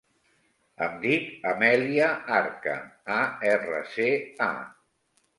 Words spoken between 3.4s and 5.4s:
erra, ce, a.